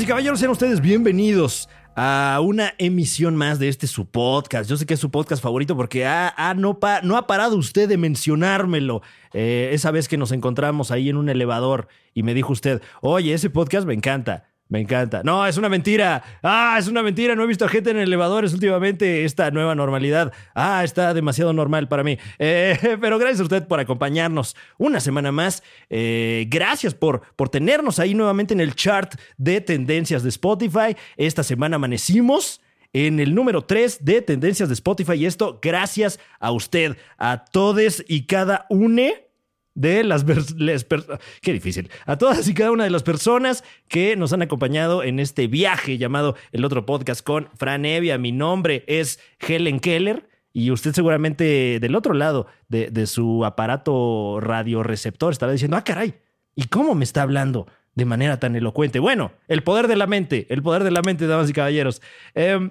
[0.00, 4.70] Y caballeros, sean ustedes bienvenidos a una emisión más de este su podcast.
[4.70, 7.88] Yo sé que es su podcast favorito porque ah, no, pa- no ha parado usted
[7.88, 9.02] de mencionármelo.
[9.32, 13.34] Eh, esa vez que nos encontramos ahí en un elevador y me dijo usted, oye,
[13.34, 14.48] ese podcast me encanta.
[14.68, 15.22] Me encanta.
[15.24, 16.22] No, es una mentira.
[16.42, 17.34] Ah, es una mentira.
[17.34, 19.24] No he visto a gente en elevadores últimamente.
[19.24, 20.32] Esta nueva normalidad.
[20.54, 22.18] Ah, está demasiado normal para mí.
[22.38, 25.62] Eh, pero gracias a usted por acompañarnos una semana más.
[25.88, 30.94] Eh, gracias por, por tenernos ahí nuevamente en el chart de tendencias de Spotify.
[31.16, 32.60] Esta semana amanecimos
[32.92, 35.14] en el número 3 de tendencias de Spotify.
[35.14, 39.27] Y esto gracias a usted, a todos y cada une
[39.78, 41.04] de las, per-
[41.40, 45.20] qué difícil a todas y cada una de las personas que nos han acompañado en
[45.20, 48.18] este viaje llamado el otro podcast con Fran Evia.
[48.18, 54.40] Mi nombre es Helen Keller y usted seguramente del otro lado de, de su aparato
[54.40, 56.14] radioreceptor estará diciendo, ah, caray,
[56.56, 57.68] ¿y cómo me está hablando?
[57.94, 58.98] De manera tan elocuente.
[58.98, 62.02] Bueno, el poder de la mente, el poder de la mente, damas y caballeros.
[62.34, 62.70] Em,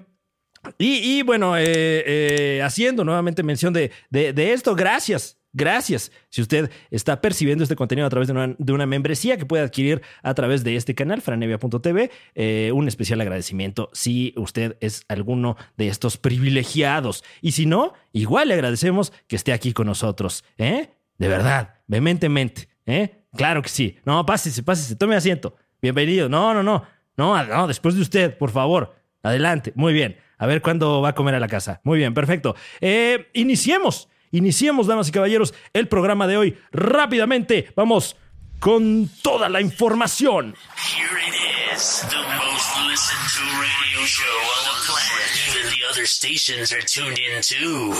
[0.76, 5.37] y, y bueno, eh, eh, haciendo nuevamente mención de, de- de esto, gracias.
[5.58, 6.12] Gracias.
[6.30, 10.32] Si usted está percibiendo este contenido a través de una, membresía que puede adquirir a
[10.32, 16.16] través de este canal, franevia.tv, eh, un especial agradecimiento si usted es alguno de estos
[16.16, 17.24] privilegiados.
[17.42, 20.44] Y si no, igual le agradecemos que esté aquí con nosotros.
[20.58, 20.90] ¿eh?
[21.18, 22.68] De verdad, vehementemente.
[22.86, 23.24] ¿eh?
[23.36, 23.98] Claro que sí.
[24.04, 25.56] No, pásese, pásese, tome asiento.
[25.82, 26.28] Bienvenido.
[26.28, 26.84] No, no, no.
[27.16, 28.94] No, no, después de usted, por favor.
[29.24, 29.72] Adelante.
[29.74, 30.18] Muy bien.
[30.38, 31.80] A ver cuándo va a comer a la casa.
[31.82, 32.54] Muy bien, perfecto.
[32.80, 34.08] Eh, iniciemos.
[34.30, 36.58] Iniciemos, damas y caballeros, el programa de hoy.
[36.72, 38.16] Rápidamente, vamos
[38.60, 40.54] con toda la información.
[40.76, 41.34] Here it
[41.74, 45.28] is, the most listened to radio show on the planet.
[45.48, 47.94] Even the other stations are tuned in too.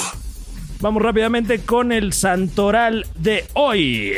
[0.81, 4.15] Vamos rápidamente con el santoral de hoy.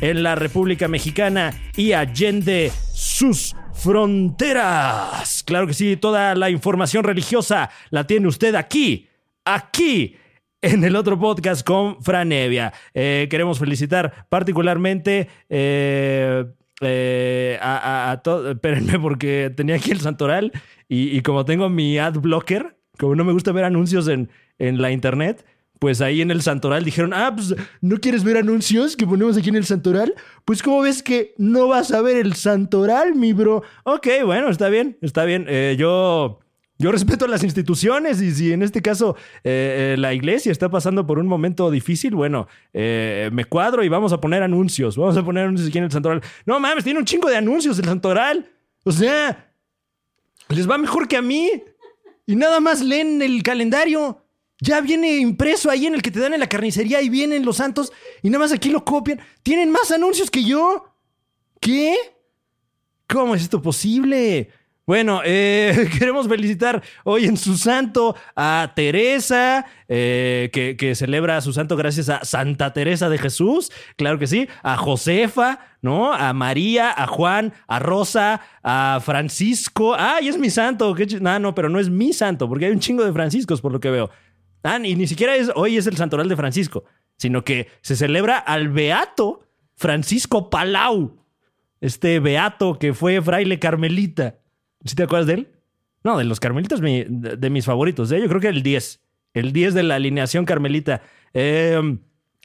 [0.00, 5.42] En la República Mexicana y allende sus fronteras.
[5.44, 9.08] Claro que sí, toda la información religiosa la tiene usted aquí,
[9.44, 10.16] aquí.
[10.62, 12.72] En el otro podcast con Franevia.
[12.94, 16.44] Eh, queremos felicitar particularmente eh,
[16.80, 17.76] eh, a,
[18.08, 20.52] a, a to- Espérenme, porque tenía aquí el santoral
[20.88, 24.30] y, como tengo mi ad blocker, como no me gusta ver anuncios en,
[24.60, 25.44] en la internet,
[25.80, 29.48] pues ahí en el Santoral dijeron, ah, pues ¿no quieres ver anuncios que ponemos aquí
[29.48, 30.14] en el Santoral?
[30.44, 33.64] Pues como ves que no vas a ver el Santoral, mi bro.
[33.82, 35.46] Ok, bueno, está bien, está bien.
[35.76, 36.38] Yo,
[36.82, 41.06] yo respeto las instituciones y si en este caso eh, eh, la iglesia está pasando
[41.06, 44.96] por un momento difícil, bueno, eh, me cuadro y vamos a poner anuncios.
[44.96, 46.20] Vamos a poner anuncios aquí en el Santoral.
[46.44, 48.50] No mames, tiene un chingo de anuncios el Santoral.
[48.82, 49.54] O sea,
[50.48, 51.62] les va mejor que a mí.
[52.26, 54.24] Y nada más leen el calendario.
[54.60, 57.58] Ya viene impreso ahí en el que te dan en la carnicería y vienen los
[57.58, 57.92] santos
[58.22, 59.20] y nada más aquí lo copian.
[59.44, 60.84] Tienen más anuncios que yo.
[61.60, 61.96] ¿Qué?
[63.08, 64.50] ¿Cómo es esto posible?
[64.92, 71.78] Bueno, eh, queremos felicitar hoy en su santo a Teresa, eh, que, celebra su santo
[71.78, 76.12] gracias a Santa Teresa de Jesús, claro que sí, a Josefa, ¿no?
[76.12, 79.94] A María, a Juan, a Rosa, a Francisco.
[79.98, 80.94] ¡Ay, es mi santo!
[81.22, 83.80] No, no, pero no es mi santo, porque hay un chingo de Franciscos por lo
[83.80, 84.10] que veo.
[84.62, 86.84] Ah, y ni siquiera es, hoy es el santoral de Francisco,
[87.16, 91.24] sino que se celebra al beato Francisco Palau.
[91.80, 94.41] Este beato que fue fraile carmelita.
[94.84, 95.48] ¿Sí te acuerdas de él?
[96.04, 98.10] No, de los carmelitas mi- de, de mis favoritos.
[98.12, 98.20] ¿eh?
[98.20, 99.00] Yo creo que el 10.
[99.34, 101.02] El 10 de la alineación carmelita.
[101.34, 101.80] Eh,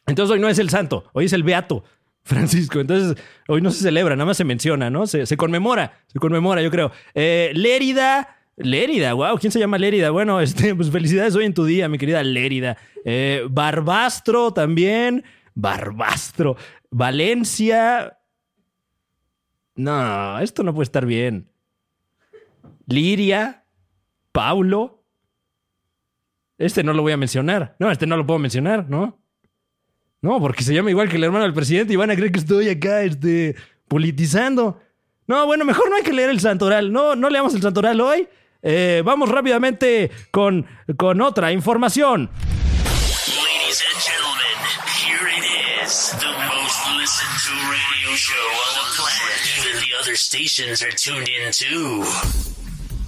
[0.05, 1.83] entonces hoy no es el santo, hoy es el beato
[2.23, 2.79] Francisco.
[2.79, 5.07] Entonces hoy no se celebra, nada más se menciona, ¿no?
[5.07, 6.91] Se, se conmemora, se conmemora, yo creo.
[7.13, 8.33] Eh, Lérida.
[8.59, 10.09] Lérida, wow, ¿quién se llama Lérida?
[10.09, 12.77] Bueno, este, pues felicidades hoy en tu día, mi querida Lérida.
[13.05, 15.23] Eh, Barbastro también.
[15.53, 16.55] Barbastro.
[16.89, 18.17] Valencia.
[19.75, 21.49] No, esto no puede estar bien.
[22.87, 23.65] Liria,
[24.31, 25.03] Paulo.
[26.57, 27.75] Este no lo voy a mencionar.
[27.79, 29.19] No, este no lo puedo mencionar, ¿no?
[30.21, 32.39] No, porque se llama igual que el hermano del presidente y van a creer que
[32.39, 33.55] estoy acá, este,
[33.87, 34.81] politizando.
[35.27, 36.91] No, bueno, mejor no hay que leer el santoral.
[36.91, 38.27] No, no leamos el santoral hoy.
[38.63, 40.65] Eh, vamos rápidamente con,
[40.97, 42.31] con otra información.
[42.83, 44.57] Ladies and gentlemen,
[44.97, 45.43] here it
[45.83, 49.37] is, the most listened to radio show on the planet.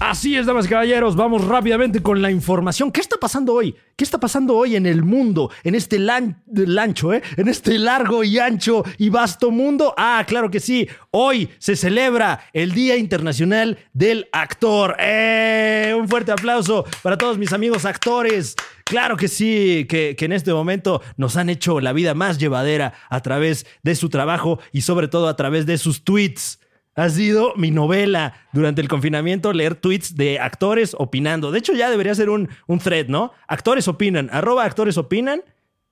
[0.02, 2.90] Así es, damas y caballeros, vamos rápidamente con la información.
[2.90, 3.76] ¿Qué está pasando hoy?
[3.96, 5.50] ¿Qué está pasando hoy en el mundo?
[5.62, 7.22] En este lan- lancho, ¿eh?
[7.36, 9.92] En este largo y ancho y vasto mundo.
[9.98, 10.88] Ah, claro que sí.
[11.10, 14.96] Hoy se celebra el Día Internacional del Actor.
[14.98, 15.94] ¡Eh!
[15.96, 18.56] Un fuerte aplauso para todos mis amigos actores.
[18.84, 22.94] Claro que sí, que, que en este momento nos han hecho la vida más llevadera
[23.10, 26.58] a través de su trabajo y sobre todo a través de sus tweets.
[27.00, 31.50] Ha sido mi novela durante el confinamiento, leer tweets de actores opinando.
[31.50, 33.32] De hecho, ya debería ser un, un thread, ¿no?
[33.48, 35.42] Actores opinan, arroba actores opinan.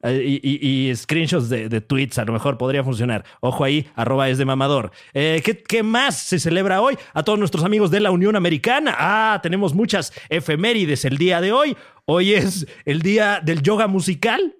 [0.03, 3.25] eh, Y, screenshots de, de tweets a lo mejor podría funcionar.
[3.41, 4.93] Ojo ahí, arroba es de mamador.
[5.15, 6.97] Eh, ¿qué, qué más se celebra hoy?
[7.15, 8.95] A todos nuestros amigos de la Unión Americana.
[8.99, 11.77] Ah, tenemos muchas efemérides el día de hoy.
[12.05, 14.55] Hoy es el día del yoga musical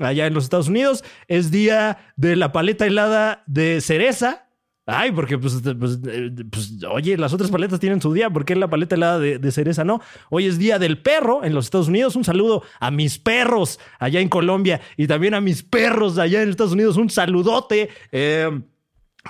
[0.00, 1.04] allá en los Estados Unidos.
[1.28, 4.47] Es día de la paleta helada de cereza.
[4.90, 8.56] Ay, porque pues, pues, eh, pues, oye, las otras paletas tienen su día, ¿por qué
[8.56, 10.00] la paleta helada de, de cereza no?
[10.30, 12.16] Hoy es día del perro en los Estados Unidos.
[12.16, 16.48] Un saludo a mis perros allá en Colombia y también a mis perros allá en
[16.48, 16.96] Estados Unidos.
[16.96, 17.90] Un saludote.
[18.12, 18.48] Eh,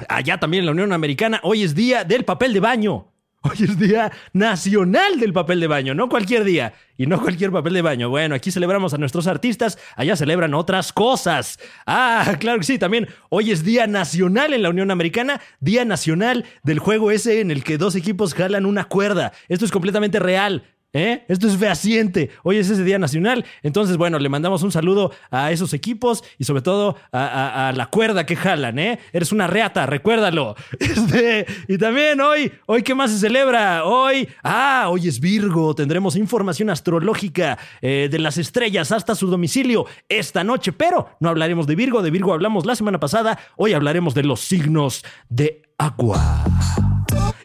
[0.09, 1.41] allá también en la Unión Americana.
[1.43, 3.09] Hoy es día del papel de baño.
[3.41, 7.73] Hoy es día nacional del papel de baño, no cualquier día y no cualquier papel
[7.73, 8.11] de baño.
[8.11, 11.61] Bueno, aquí celebramos a nuestros artistas, allá celebran otras cosas.
[11.87, 16.47] Ah, claro que sí, también hoy es día nacional en la Unión Americana, día nacional
[16.65, 19.33] del juego ese en el que dos equipos jalan una cuerda.
[19.49, 20.65] Esto es completamente real.
[20.95, 21.25] ¿Eh?
[21.29, 22.31] Esto es fehaciente.
[22.43, 23.45] Hoy es ese Día Nacional.
[23.63, 28.25] Entonces, bueno, le mandamos un saludo a esos equipos y sobre todo a, la cuerda
[28.25, 28.99] que jalan, ¿eh?
[29.13, 30.57] Eres una reata, recuérdalo.
[30.99, 33.85] Este, y también hoy, hoy, ¿qué más se celebra?
[33.85, 35.75] Hoy, ah, hoy es Virgo.
[35.75, 41.67] Tendremos información astrológica eh, de las estrellas hasta su domicilio esta noche, pero no hablaremos
[41.67, 42.03] de Virgo.
[42.03, 43.39] De Virgo hablamos la semana pasada.
[43.57, 46.45] Hoy hablaremos de los signos de agua.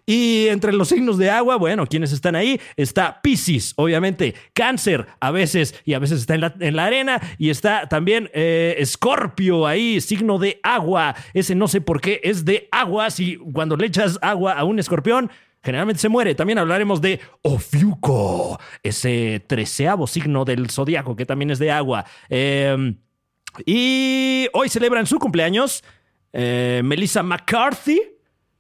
[0.05, 5.31] Y entre los signos de agua, bueno, quienes están ahí, está Pisces, obviamente, Cáncer a
[5.31, 9.65] veces y a veces está en la, en la arena y está también eh, Escorpio
[9.65, 11.15] ahí, signo de agua.
[11.33, 14.79] Ese no sé por qué es de agua, si cuando le echas agua a un
[14.79, 15.31] escorpión,
[15.63, 16.35] generalmente se muere.
[16.35, 22.05] También hablaremos de Ofiuco, ese treceavo signo del zodiaco que también es de agua.
[22.29, 22.95] Eh,
[23.65, 25.83] y hoy celebran su cumpleaños
[26.33, 28.01] eh, Melissa McCarthy.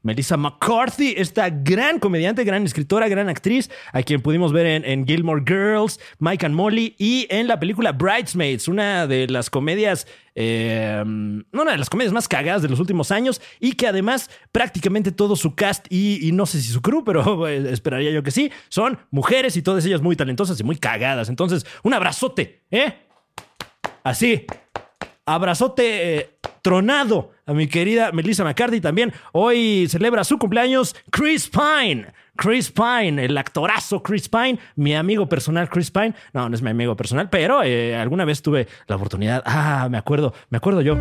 [0.03, 5.43] Melissa McCarthy, esta gran comediante, gran escritora, gran actriz, a quien pudimos ver en, Gilmore
[5.45, 10.05] Girls, Mike and Molly y en la película Bridesmaids, una de las comedias,
[10.35, 15.13] eh, una de las comedias más cagadas de los últimos años y que además prácticamente
[15.13, 18.31] todo su cast y, y no sé si su crew, pero eh, esperaría yo que
[18.31, 21.29] sí, son mujeres y todas ellas muy talentosas y muy cagadas.
[21.29, 22.93] Entonces, un abrazote, ¿eh?
[24.03, 24.45] Así,
[25.25, 26.32] abrazote eh,
[26.63, 29.13] tronado a mi querida Melissa McCarthy también.
[29.33, 32.07] Hoy celebra su cumpleaños Chris Pine.
[32.35, 36.15] Chris Pine, el actorazo Chris Pine, mi amigo personal Chris Pine.
[36.33, 39.43] No, no es mi amigo personal, pero eh, alguna vez tuve la oportunidad.
[39.45, 40.97] Ah, me acuerdo, me acuerdo yo.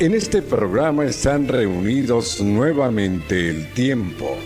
[0.00, 4.36] En este programa están reunidos nuevamente el tiempo,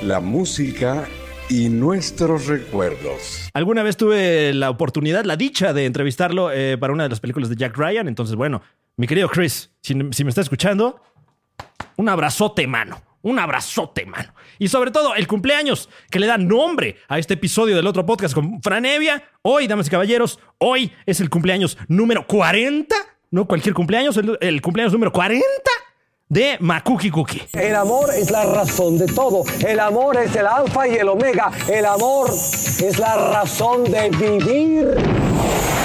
[0.00, 1.06] la música
[1.48, 3.50] y nuestros recuerdos.
[3.52, 7.50] Alguna vez tuve la oportunidad, la dicha de entrevistarlo eh, para una de las películas
[7.50, 8.08] de Jack Ryan.
[8.08, 8.62] Entonces, bueno,
[8.96, 11.00] mi querido Chris, si, me está escuchando,
[11.96, 13.00] un abrazote, mano.
[13.22, 14.34] Un abrazote, mano.
[14.58, 18.34] Y sobre todo, el cumpleaños que le da nombre a este episodio del otro podcast
[18.34, 19.22] con Franevia.
[19.42, 22.94] Hoy, damas y caballeros, hoy es el cumpleaños número 40.
[23.30, 25.46] No cualquier cumpleaños, el, cumpleaños número 40
[26.28, 27.42] de Makuki Cookie.
[27.52, 29.44] El amor es la razón de todo.
[29.66, 31.50] El amor es el alfa y el omega.
[31.68, 35.81] El amor es la razón de vivir.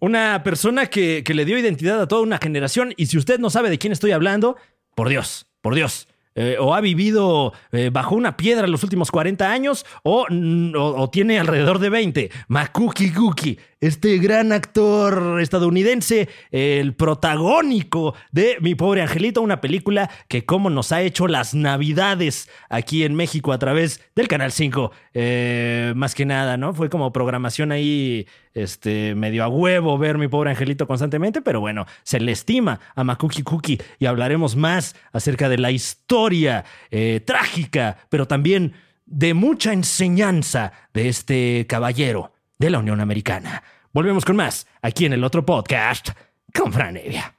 [0.00, 2.92] Una persona que, que le dio identidad a toda una generación.
[2.96, 4.56] Y si usted no sabe de quién estoy hablando,
[4.94, 6.08] por Dios, por Dios.
[6.36, 11.10] eh, o ha vivido eh, bajo una piedra los últimos 40 años o, o- o
[11.10, 12.30] tiene alrededor de 20.
[12.48, 20.44] Makuki Cookie, este gran actor estadounidense, el protagónico de Mi pobre angelito, una película que
[20.44, 24.92] como nos ha hecho las navidades aquí en México a través del Canal 5.
[25.14, 26.74] Eh, más que nada, ¿no?
[26.74, 31.86] Fue como programación ahí, este, medio a huevo ver Mi pobre angelito constantemente, pero bueno,
[32.02, 37.96] se le estima a Makuki Cookie y hablaremos más acerca de la historia eh, trágica,
[38.10, 38.74] pero también
[39.06, 43.62] de mucha enseñanza de este caballero de la Unión Americana.
[43.92, 46.10] Volvemos con más aquí en el otro podcast
[46.54, 47.34] con Fran Evia.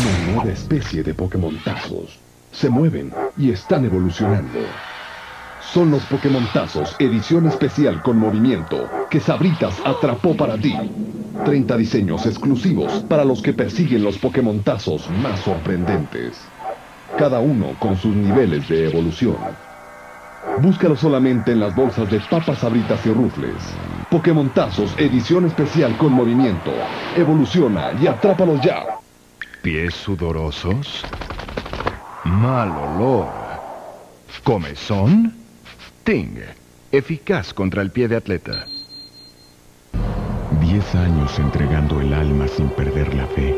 [0.00, 2.20] Una nueva especie de Pokémontazos.
[2.52, 4.60] Se mueven y están evolucionando.
[5.60, 10.72] Son los Pokémontazos, edición especial con movimiento, que Sabritas atrapó para ti.
[11.44, 16.40] 30 diseños exclusivos para los que persiguen los Pokémontazos más sorprendentes.
[17.18, 19.36] Cada uno con sus niveles de evolución.
[20.60, 23.54] Búscalo solamente en las bolsas de papas sabritas y rufles.
[24.10, 26.72] Pokémontazos, edición especial con movimiento.
[27.16, 28.84] Evoluciona y atrápalos ya.
[29.62, 31.04] ¿Pies sudorosos?
[32.24, 33.28] Mal olor.
[34.42, 35.34] ¿Comezón?
[36.04, 36.38] Ting.
[36.92, 38.66] Eficaz contra el pie de atleta.
[40.60, 43.56] Diez años entregando el alma sin perder la fe,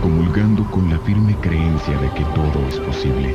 [0.00, 3.34] comulgando con la firme creencia de que todo es posible.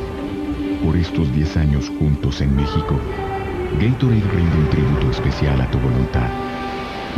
[0.83, 2.95] Por estos diez años juntos en México,
[3.81, 6.29] Gatorade rinde un tributo especial a tu voluntad.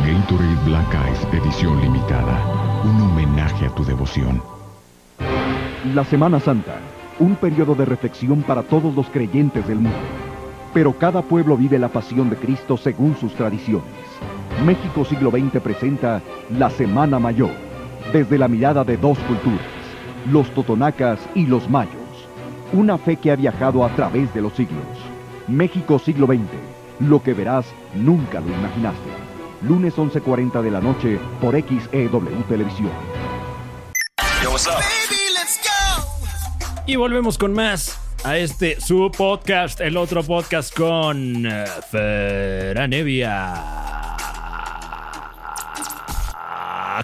[0.06, 4.42] Gatorade Black Ice edición limitada, un homenaje a tu devoción.
[5.94, 6.80] La Semana Santa,
[7.20, 9.98] un periodo de reflexión para todos los creyentes del mundo.
[10.74, 13.88] Pero cada pueblo vive la pasión de Cristo según sus tradiciones.
[14.66, 16.22] México siglo XX presenta
[16.58, 17.69] la Semana Mayor,
[18.14, 19.60] desde la mirada de dos culturas,
[20.32, 21.94] los totonacas y los mayos.
[22.74, 24.84] Una fe que ha viajado a través de los siglos.
[25.48, 26.42] México siglo XX,
[27.00, 27.66] lo que verás
[27.96, 29.10] nunca lo imaginaste.
[29.62, 32.92] Lunes 11.40 de la noche por XEW Televisión.
[36.86, 42.74] Y volvemos con más a este su podcast, el otro podcast con eh,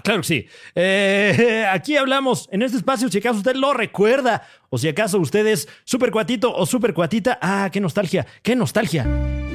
[0.02, 0.46] Claro que sí.
[0.74, 5.46] Eh, aquí hablamos en este espacio, si acaso usted lo recuerda, o si acaso usted
[5.46, 7.38] es super cuatito o super cuatita.
[7.40, 9.45] Ah, qué nostalgia, qué nostalgia.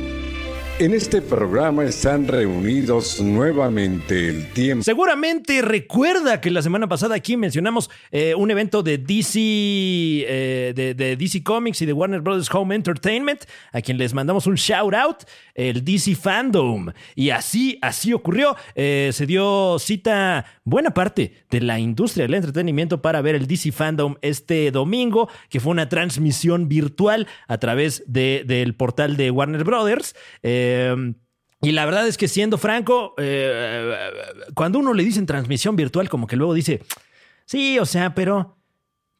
[0.81, 4.83] En este programa están reunidos nuevamente el tiempo.
[4.83, 11.15] Seguramente recuerda que la semana pasada aquí mencionamos eh, un evento de DC, eh, de,
[11.15, 15.17] DC Comics y de Warner Brothers Home Entertainment, a quien les mandamos un shout out,
[15.53, 16.91] el DC Fandom.
[17.13, 18.55] Y así, así ocurrió.
[18.73, 23.71] Eh, se dio cita buena parte de la industria del entretenimiento para ver el DC
[23.71, 29.63] Fandom este domingo, que fue una transmisión virtual a través de- del portal de Warner
[29.63, 30.15] Brothers.
[30.41, 30.69] Eh,
[31.61, 33.95] y la verdad es que siendo franco, eh,
[34.55, 36.81] cuando uno le dicen transmisión virtual, como que luego dice,
[37.45, 38.60] sí, o sea, pero...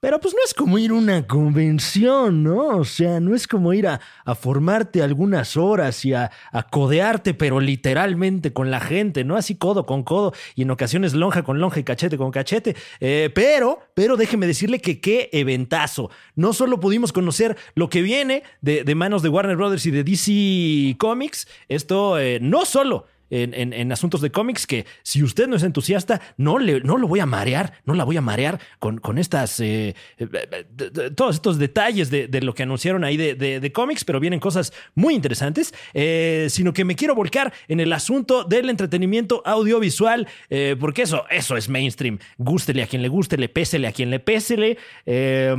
[0.01, 2.69] Pero pues no es como ir a una convención, ¿no?
[2.77, 7.35] O sea, no es como ir a, a formarte algunas horas y a, a codearte,
[7.35, 9.37] pero literalmente con la gente, ¿no?
[9.37, 12.75] Así codo con codo y en ocasiones lonja con lonja y cachete con cachete.
[12.99, 16.09] Eh, pero, pero déjeme decirle que qué eventazo.
[16.33, 20.03] No solo pudimos conocer lo que viene de, de manos de Warner Brothers y de
[20.03, 25.47] DC Comics, esto eh, no solo en, en- en asuntos de cómics que si usted
[25.47, 28.59] no es entusiasta, no, le, no lo voy a marear, no la voy a marear
[28.77, 30.27] con, con estas, eh, eh,
[30.69, 34.39] de- todos estos detalles de, de lo que anunciaron ahí de, de- cómics, pero vienen
[34.39, 40.27] cosas muy interesantes, eh, sino que me quiero volcar en el asunto del entretenimiento audiovisual,
[40.49, 42.19] eh, porque eso, eso es mainstream.
[42.37, 44.77] Gústele a quien le guste, le pésele a quien le pésele.
[45.05, 45.55] eh,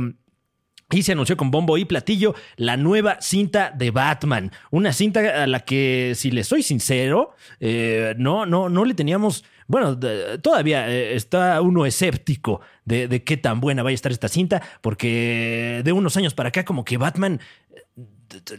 [0.93, 4.51] y se anunció con bombo y platillo la nueva cinta de Batman.
[4.71, 9.43] Una cinta a la que, si le soy sincero, eh, no, no, no le teníamos.
[9.67, 9.97] Bueno,
[10.41, 14.61] todavía eh, está uno escéptico de, de qué tan buena vaya a estar esta cinta,
[14.81, 17.39] porque de unos años para acá, como que Batman.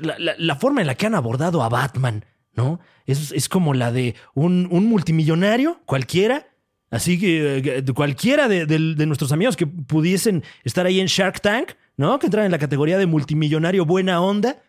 [0.00, 2.24] La, la- la forma en la que han abordado a Batman,
[2.54, 2.80] ¿no?
[3.06, 6.46] Es, es como la de un, un multimillonario cualquiera
[6.90, 11.40] Así que eh, cualquiera de, de- de nuestros amigos que pudiesen estar ahí en Shark
[11.40, 12.18] Tank, ¿no?
[12.18, 14.62] Que entran en la categoría de multimillonario buena onda.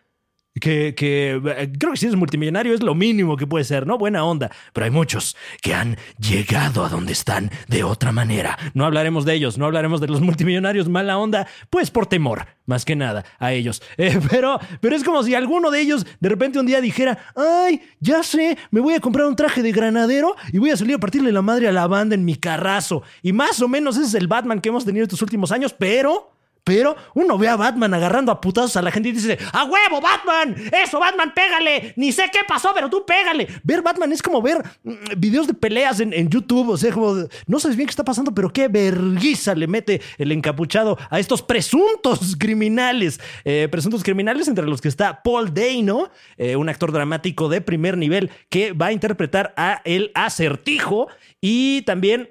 [0.58, 3.98] Que, que eh, creo que si eres multimillonario es lo mínimo que puede ser, ¿no?
[3.98, 4.50] Buena onda.
[4.72, 8.58] Pero hay muchos que han llegado a donde están de otra manera.
[8.72, 12.86] No hablaremos de ellos, no hablaremos de los multimillonarios mala onda, pues por temor, más
[12.86, 13.82] que nada, a ellos.
[13.98, 17.80] Eh, pero, pero es como si alguno de ellos de repente un día dijera, ay,
[17.98, 20.98] ya sé, me voy a comprar un traje de granadero y voy a salir a
[20.98, 23.02] partirle la madre a la banda en mi carrazo.
[23.22, 26.35] Y más o menos ese es el Batman que hemos tenido estos últimos años, pero...
[26.66, 30.00] Pero uno ve a Batman agarrando a putazos a la gente y dice, ¡A huevo,
[30.00, 30.56] Batman!
[30.72, 31.92] ¡Eso, Batman, pégale!
[31.94, 33.46] Ni sé qué pasó, pero tú pégale.
[33.62, 36.70] Ver Batman es como ver mm, videos de peleas en, YouTube.
[36.70, 40.32] O sea, como, no sabes bien qué está pasando, pero qué verguiza le mete el
[40.32, 43.20] encapuchado a estos presuntos criminales.
[43.44, 47.96] Eh, presuntos criminales entre los que está Paul Dano, eh, un actor dramático de primer
[47.96, 51.06] nivel que va a interpretar a el acertijo.
[51.40, 52.30] Y también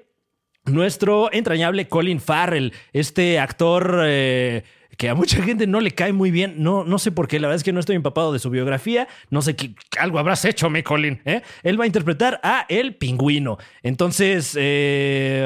[0.66, 4.64] nuestro entrañable Colin Farrell, este actor eh,
[4.96, 6.54] que a mucha gente no le cae muy bien.
[6.58, 9.08] No, no sé por qué, la verdad es que no estoy empapado de su biografía.
[9.30, 11.20] No sé qué algo habrás hecho, mi Colin.
[11.24, 11.42] ¿eh?
[11.62, 13.58] Él va a interpretar a El Pingüino.
[13.82, 15.44] Entonces, eh,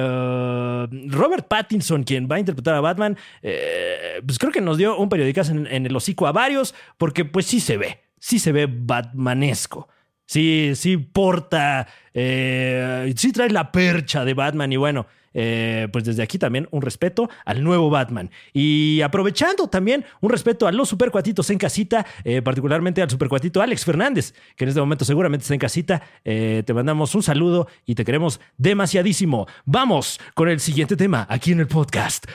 [1.09, 5.53] Robert Pattinson, quien va a interpretar a Batman, pues creo que nos dio un periodicazo
[5.53, 9.89] en, en el hocico a varios, porque pues sí se ve, sí se ve Batmanesco.
[10.31, 16.23] Sí, sí porta, eh, sí trae la percha de Batman y bueno, eh, pues desde
[16.23, 18.31] aquí también un respeto al nuevo Batman.
[18.53, 23.85] Y aprovechando también un respeto a los supercuatitos en casita, eh, particularmente al supercuatito Alex
[23.85, 26.01] Fernández, que en este momento seguramente está en casita.
[26.23, 29.49] Te mandamos un saludo y te queremos demasiadísimo.
[29.65, 32.27] Vamos con el siguiente tema aquí en el podcast,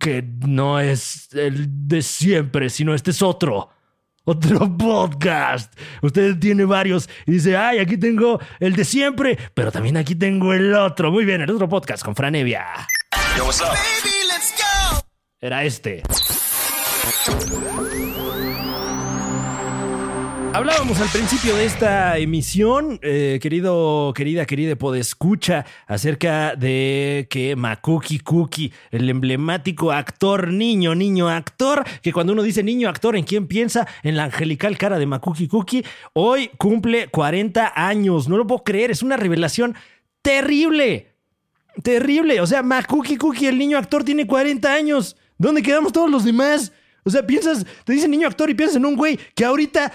[0.00, 3.70] que no es el de siempre, sino este es otro.
[4.24, 5.72] Otro podcast.
[6.00, 10.52] Usted tiene varios y dice, ay, aquí tengo el de siempre, pero también aquí tengo
[10.52, 11.10] el otro.
[11.10, 12.66] Muy bien, el otro podcast con Franevia.
[15.40, 16.02] Era este.
[20.54, 28.18] Hablábamos al principio de esta emisión, eh, querido, querida, querida podescucha, acerca de que Makuki
[28.18, 33.46] Cookie, el emblemático actor, niño, niño actor, que cuando uno dice niño actor, ¿en quién
[33.46, 33.88] piensa?
[34.02, 38.28] En la angelical cara de Makuki Cookie, hoy cumple 40 años.
[38.28, 39.74] No lo puedo creer, es una revelación
[40.20, 41.14] terrible.
[41.82, 42.42] Terrible.
[42.42, 45.16] O sea, Makuki Cookie, el niño actor, tiene 40 años.
[45.38, 46.72] ¿Dónde quedamos todos los demás?
[47.04, 49.92] O sea, piensas, te dicen niño actor y piensas en un güey que ahorita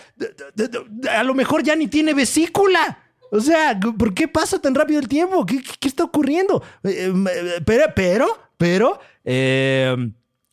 [1.12, 3.00] a lo mejor ya ni tiene vesícula.
[3.32, 5.46] O sea, ¿por qué pasa tan rápido el tiempo?
[5.46, 6.64] ¿Qué, qué- está ocurriendo?
[6.84, 9.96] Eh, eh, pero, pero, pero, eh,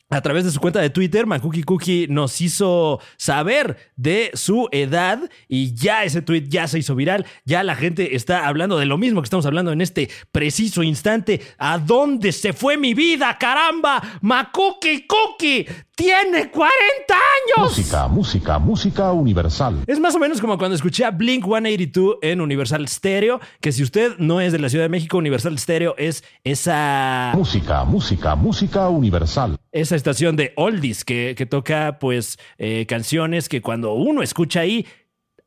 [0.09, 5.19] a través de su cuenta de Twitter, Makuki Cookie nos hizo saber de su edad
[5.47, 7.25] y ya ese tweet ya se hizo viral.
[7.43, 11.41] Ya la gente está hablando de lo mismo que estamos hablando en este preciso instante.
[11.57, 14.19] ¿A dónde se fue mi vida, caramba?
[14.21, 16.73] Makuki Cookie tiene 40
[17.13, 17.77] años.
[17.77, 19.83] Música, música, música universal.
[19.87, 23.81] Es más o menos como cuando escuché a Blink 182 en Universal Stereo, que si
[23.81, 28.89] usted no es de la Ciudad de México, Universal Stereo es esa Música, música, música
[28.89, 29.57] universal.
[29.71, 34.85] esa estación de oldies que, que toca pues eh, canciones que cuando uno escucha ahí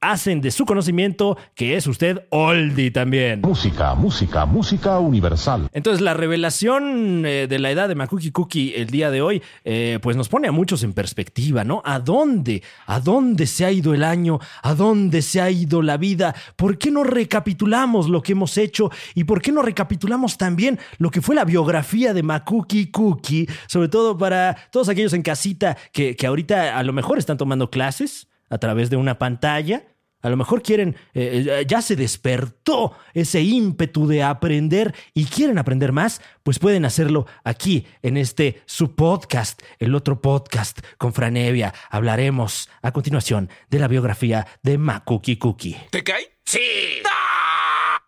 [0.01, 3.41] hacen de su conocimiento que es usted oldie también.
[3.41, 5.69] Música, música, música universal.
[5.73, 9.99] Entonces la revelación eh, de la edad de Makuki Cookie el día de hoy eh,
[10.01, 11.83] pues nos pone a muchos en perspectiva, ¿no?
[11.85, 12.63] ¿A dónde?
[12.87, 14.39] ¿A dónde se ha ido el año?
[14.63, 16.35] ¿A dónde se ha ido la vida?
[16.57, 18.91] ¿Por qué no recapitulamos lo que hemos hecho?
[19.15, 23.49] ¿Y por qué no recapitulamos también lo que fue la biografía de Makuki Cookie?
[23.67, 27.71] Sobre todo para todos aquellos en casita que, que ahorita a lo mejor están tomando
[27.71, 29.85] clases a través de una pantalla.
[30.21, 35.59] A lo mejor quieren, eh, eh, ya se despertó ese ímpetu de aprender y quieren
[35.59, 41.73] aprender más, pues pueden hacerlo aquí en este su podcast, el otro podcast con Franevia.
[41.91, 45.77] Hablaremos a continuación de la biografía de Makuki Cookie.
[45.91, 46.39] ¿Te cae?
[46.45, 46.61] Sí.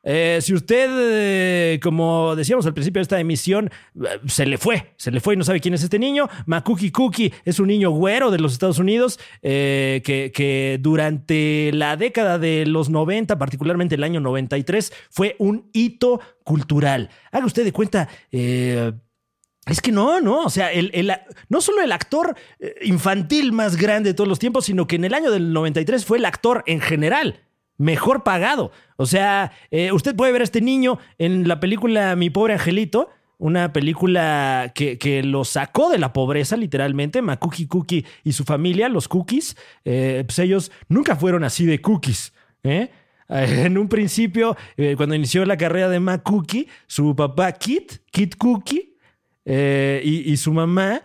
[0.02, 3.70] Eh, si usted, eh, como decíamos al principio de esta emisión,
[4.02, 6.90] eh, se le fue, se le fue y no sabe quién es este niño, Makuki
[6.90, 12.64] Cookie es un niño güero de los Estados Unidos que, que durante la década de
[12.66, 17.10] los 90, particularmente el año 93, fue un hito cultural.
[17.30, 18.08] Haga usted de cuenta...
[19.66, 21.12] es que no, no, o sea, el, el-
[21.48, 22.34] no solo el actor
[22.82, 26.18] infantil más grande de todos los tiempos, sino que en el año del 93 fue
[26.18, 27.40] el actor en general
[27.80, 28.70] mejor pagado.
[28.96, 33.08] O sea, eh, usted puede ver a este niño en la película Mi pobre angelito,
[33.38, 37.22] una película que, que lo sacó de la pobreza, literalmente.
[37.22, 42.32] Makuki Cookie y su familia, los cookies, eh, pues ellos nunca fueron así de cookies.
[42.62, 42.90] ¿eh?
[43.30, 44.56] En un principio,
[44.96, 48.96] cuando inició la carrera de Makuki, su papá Kit, Kit Cookie,
[49.46, 51.00] y, y su mamá,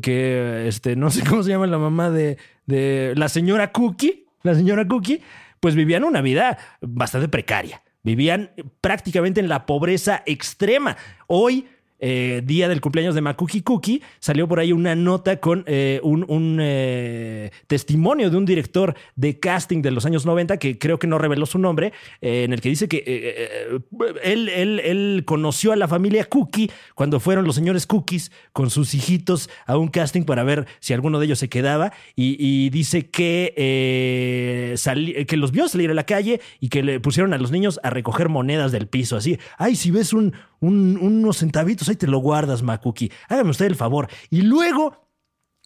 [0.00, 4.54] que este, no sé cómo se llama la mamá de, de la señora Cookie, la
[4.54, 5.20] señora Cookie,
[5.64, 7.82] pues vivían una vida bastante precaria.
[8.02, 8.50] Vivían
[8.82, 10.98] prácticamente en la pobreza extrema.
[11.26, 11.66] Hoy,
[12.06, 16.58] eh, día del cumpleaños de Makuki Cookie, salió por ahí una nota con eh, un,
[16.60, 21.16] eh, testimonio de un director de casting de los años 90, que creo que no
[21.16, 23.78] reveló su nombre, en el que dice que
[24.22, 28.92] él, él- él conoció a la familia Cookie cuando fueron los señores Cookies con sus
[28.94, 33.08] hijitos a un casting para ver si alguno de ellos se quedaba y, y dice
[33.08, 33.54] que,
[35.26, 37.88] que los vio salir a la calle y que le pusieron a los niños a
[37.90, 40.34] recoger monedas del piso, así, ay, si ves un,
[40.66, 44.08] un- unos centavitos, ahí te lo guardas, Makuki, hágame usted el favor.
[44.30, 45.00] Y luego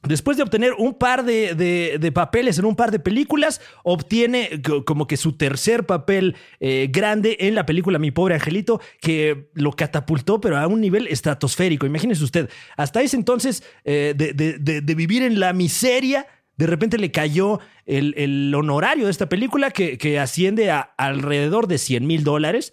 [0.05, 1.57] Después de obtener un par de,
[1.99, 6.87] de- papeles en un par de películas, obtiene co- como que su tercer papel eh,
[6.89, 11.85] grande en la película Mi pobre angelito, que lo catapultó, pero a un nivel estratosférico.
[11.85, 14.33] Imagínese usted, hasta ese entonces eh, de-
[14.81, 19.73] de vivir en la miseria, de repente le cayó el, el honorario de esta película
[19.73, 22.73] que, que asciende a alrededor de 100 mil dólares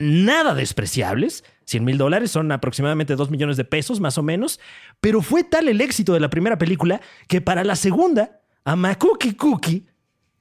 [0.00, 1.44] nada despreciables.
[1.66, 4.58] 100 mil dólares son aproximadamente 2 millones de pesos, más o menos.
[5.00, 9.34] Pero fue tal el éxito de la primera película que para la segunda, a Makuki
[9.34, 9.86] Cookie,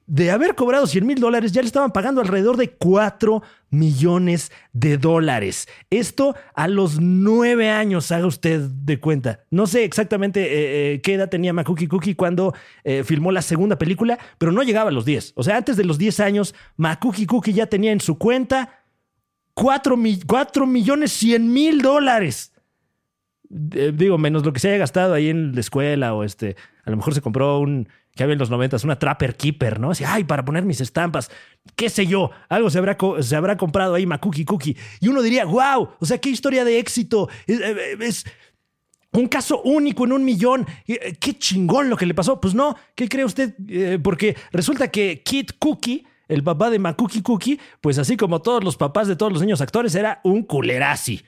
[0.09, 4.97] de haber cobrado 100 mil dólares, ya le estaban pagando alrededor de 4 millones de
[4.97, 5.67] dólares.
[5.91, 9.41] Esto a los 9 años, haga usted de cuenta.
[9.51, 13.77] No sé exactamente eh, eh, qué edad tenía Makuki Cookie cuando eh, filmó la segunda
[13.77, 15.33] película, pero no llegaba a los 10.
[15.35, 18.78] O sea, antes de los 10 años, Makuki Cookie ya tenía en su cuenta
[19.59, 22.51] 4, millones 100 mil dólares.
[23.71, 26.89] eh, digo, menos lo que se haya gastado ahí en la escuela o este, a
[26.91, 29.91] lo mejor se compró un, que había en los noventas, una Trapper Keeper, ¿no?
[29.91, 31.31] Así, ay, para poner mis estampas,
[31.75, 34.77] qué sé yo, algo se habrá, se habrá comprado ahí Makuki Cookie.
[34.99, 37.29] Y uno diría, wow, o sea, qué historia de éxito.
[37.47, 38.25] Es, eh, es
[39.13, 40.67] un caso único en un millón.
[40.87, 42.39] Eh, Qué chingón lo que le pasó.
[42.39, 43.55] Pues no, ¿qué cree usted?
[43.67, 48.63] Eh, porque resulta que Kid Cookie, el papá de Makuki Cookie, pues así como todos
[48.63, 51.21] los papás de todos los niños actores, era un culerazi.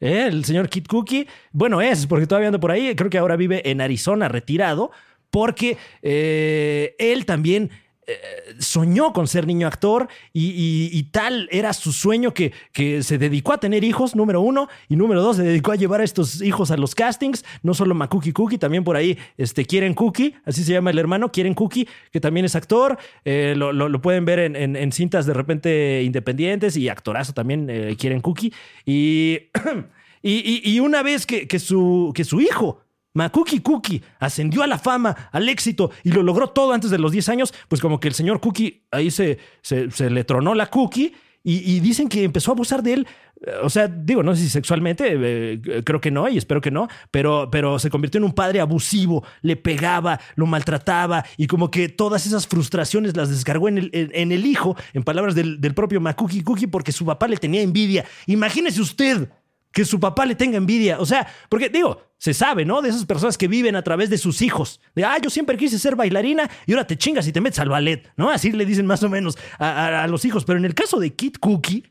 [0.00, 0.26] ¿Eh?
[0.28, 3.68] El señor Kid Cookie, bueno, es porque todavía anda por ahí, creo que ahora vive
[3.70, 4.90] en Arizona retirado,
[5.30, 7.70] porque eh, él también
[8.08, 13.52] eh, soñó con ser niño actor y, tal era su sueño que, que se dedicó
[13.52, 16.70] a tener hijos, número uno, y número dos, se dedicó a llevar a estos hijos
[16.70, 20.72] a los castings, no solo Makuki Cookie, también por ahí este, Quieren Cookie, así se
[20.72, 24.56] llama el hermano, Quieren Cookie, que también es actor, eh, lo, lo- pueden ver en,
[24.56, 28.52] en- cintas de repente independientes y actorazo también, eh, Quieren Cookie,
[28.86, 29.38] y,
[30.22, 32.80] y, y- y una vez que, que su, que su hijo
[33.14, 37.12] Makuki Cookie ascendió a la fama, al éxito y lo logró todo antes de los
[37.12, 41.14] 10 años, pues como que el señor Cookie ahí se, se, le tronó la Cookie
[41.44, 43.06] y, dicen que empezó a abusar de él.
[43.40, 46.70] Eh, O sea, digo, no sé si sexualmente, eh, creo que no y espero que
[46.70, 51.70] no, pero, pero se convirtió en un padre abusivo, le pegaba, lo maltrataba y como
[51.70, 55.74] que todas esas frustraciones las descargó en el, en el hijo, en palabras del, del
[55.74, 58.04] propio Makuki Cookie, porque su papá le tenía envidia.
[58.26, 59.30] Imagínese usted
[59.72, 60.98] que su papá le tenga envidia.
[60.98, 62.82] O sea, porque digo, se sabe, ¿no?
[62.82, 64.80] De esas personas que viven a través de sus hijos.
[64.94, 67.68] De, ah, yo siempre quise ser bailarina y ahora te chingas y te metes al
[67.68, 68.30] ballet, ¿no?
[68.30, 70.44] Así le dicen más o menos a, los hijos.
[70.44, 71.84] Pero en el caso de Kid Cookie,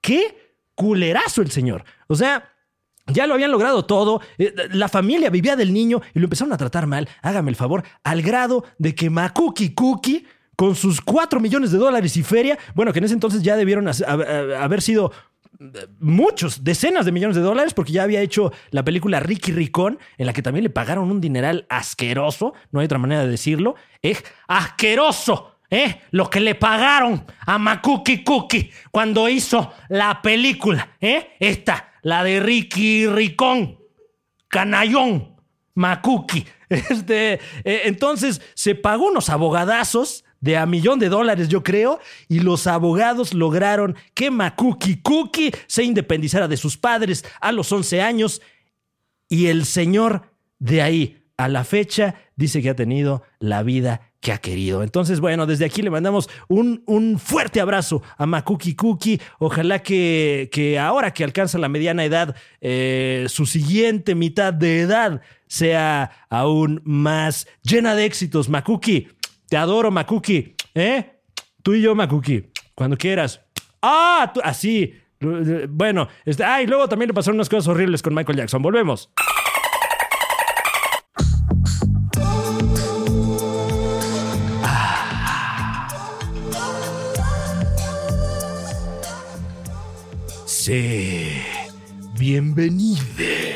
[0.00, 1.84] qué culerazo el señor.
[2.08, 2.50] O sea,
[3.06, 4.20] ya lo habían logrado todo.
[4.38, 7.08] eh, La familia vivía del niño y lo empezaron a tratar mal.
[7.22, 12.16] Hágame el favor, al grado de que Makuki Cookie, con sus 4 millones de dólares
[12.16, 15.12] y feria, bueno, que en ese entonces ya debieron haber sido
[15.98, 20.26] muchos, decenas de millones de dólares, porque ya había hecho la película Ricky Ricón, en
[20.26, 24.24] la que también le pagaron un dineral asqueroso, no hay otra manera de decirlo, es
[24.46, 25.54] asqueroso.
[25.70, 26.00] ¿Eh?
[26.12, 31.36] Lo que le pagaron a Makuki Cookie cuando hizo la película, ¿eh?
[31.38, 33.78] Esta, la de Ricky Ricón,
[34.48, 35.36] canallón,
[35.74, 36.46] Makuki.
[36.70, 42.40] Este, eh, entonces se pagó unos abogadazos de a millón de dólares, yo creo, y
[42.40, 48.40] los abogados lograron que Makuki Cookie se independizara de sus padres a los 11 años
[49.28, 50.22] y el señor
[50.58, 54.82] de ahí a la fecha dice que ha tenido la vida que ha querido.
[54.82, 59.20] Entonces, bueno, desde aquí le mandamos un, un fuerte abrazo a Makuki Cookie.
[59.38, 65.20] Ojalá que, que ahora que alcanza la mediana edad, eh, su siguiente mitad de edad
[65.46, 68.48] sea aún más llena de éxitos.
[68.48, 69.08] Makuki,
[69.48, 70.54] te adoro, Makuki.
[70.74, 71.20] ¿Eh?
[71.62, 73.40] Tú y yo, Makuki, cuando quieras.
[73.82, 74.94] Ah, así.
[75.68, 78.62] Bueno, este, ah, y luego también le pasaron unas cosas horribles con Michael Jackson.
[78.62, 79.10] Volvemos.
[90.44, 91.40] Sí,
[92.18, 93.47] bienvenide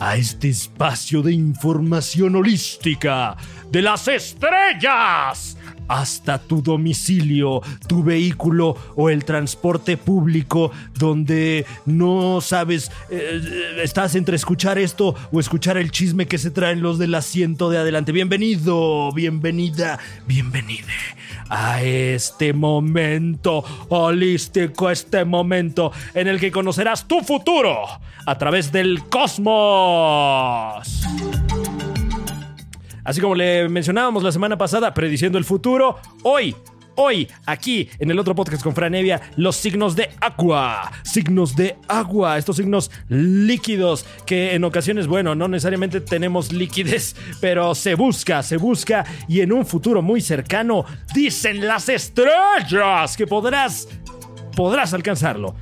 [0.00, 3.36] a este espacio de información holística
[3.70, 5.58] de las estrellas
[5.90, 14.36] hasta tu domicilio, tu vehículo o el transporte público donde no sabes, eh, estás entre
[14.36, 18.12] escuchar esto o escuchar el chisme que se traen los del asiento de adelante.
[18.12, 19.98] Bienvenido, bienvenida,
[20.28, 20.86] bienvenide
[21.48, 27.82] a este momento holístico, este momento en el que conocerás tu futuro
[28.26, 30.86] a través del cosmos.
[33.10, 36.54] Así como le mencionábamos la semana pasada, prediciendo el futuro, hoy,
[36.94, 40.92] hoy, aquí en el otro podcast con Franevia, los signos de agua.
[41.02, 47.74] Signos de agua, estos signos líquidos que en ocasiones, bueno, no necesariamente tenemos liquidez, pero
[47.74, 53.88] se busca, se busca y en un futuro muy cercano, dicen las estrellas que podrás,
[54.54, 55.56] podrás alcanzarlo.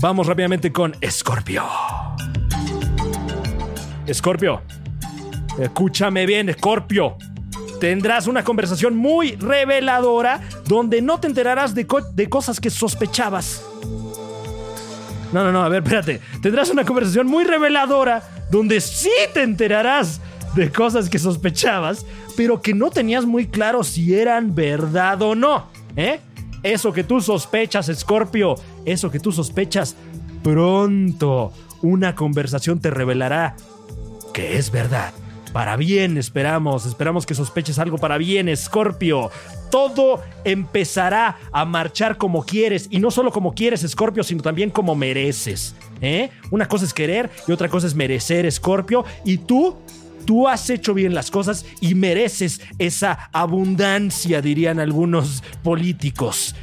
[0.00, 1.64] Vamos rápidamente con Escorpio.
[4.06, 4.60] Escorpio,
[5.58, 7.16] Escúchame bien, Scorpio.
[7.80, 13.62] Tendrás una conversación muy reveladora donde no te enterarás de, co- de cosas que sospechabas.
[15.32, 16.20] No, no, no, a ver, espérate.
[16.42, 20.20] Tendrás una conversación muy reveladora donde sí te enterarás
[20.54, 22.04] de cosas que sospechabas,
[22.36, 25.66] pero que no tenías muy claro si eran verdad o no.
[25.96, 26.20] ¿Eh?
[26.62, 29.96] Eso que tú sospechas, Scorpio, eso que tú sospechas,
[30.42, 33.56] pronto una conversación te revelará
[34.34, 35.12] que es verdad.
[35.52, 36.86] Para bien, esperamos.
[36.86, 39.30] Esperamos que sospeches algo para bien, Scorpio.
[39.70, 42.88] todo empezará a marchar como quieres.
[42.90, 45.74] Y no solo como quieres, Scorpio, sino también como mereces.
[46.00, 46.30] ¿eh?
[46.50, 49.04] Una cosa es querer y otra cosa es merecer, Scorpio.
[49.24, 49.76] Y tú
[50.26, 56.54] Tú has hecho bien las cosas y mereces esa abundancia, dirían algunos políticos.